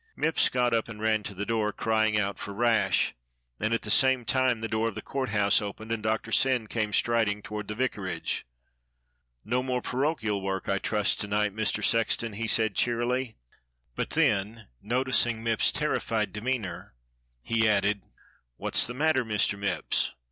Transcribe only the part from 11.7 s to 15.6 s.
Sex ton.^" he said cheerily, but then noticing